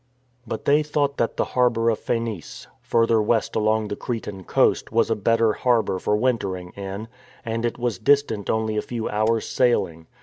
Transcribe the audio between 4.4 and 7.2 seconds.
coast, was a better harbour for wintering in;